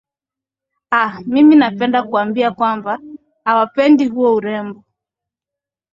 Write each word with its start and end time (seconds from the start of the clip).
aah 0.91 1.19
mimi 1.25 1.55
napenda 1.55 2.03
kuambia 2.03 2.51
kwamba 2.51 2.93
ambao 2.93 3.17
hawapendi 3.43 4.07
huo 4.07 4.35
urembo 4.35 4.83